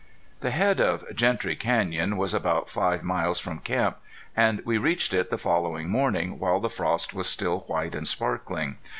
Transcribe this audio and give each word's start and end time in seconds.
The 0.39 0.49
head 0.49 0.79
of 0.81 1.05
Gentry 1.15 1.55
Canyon 1.55 2.17
was 2.17 2.33
about 2.33 2.71
five 2.71 3.03
miles 3.03 3.37
from 3.37 3.59
camp, 3.59 3.97
and 4.35 4.59
we 4.65 4.79
reached 4.79 5.13
it 5.13 5.29
the 5.29 5.37
following 5.37 5.89
morning 5.89 6.39
while 6.39 6.59
the 6.59 6.71
frost 6.71 7.13
was 7.13 7.27
still 7.27 7.59
white 7.67 7.93
and 7.93 8.07
sparkling. 8.07 8.77